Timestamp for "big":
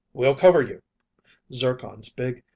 2.09-2.41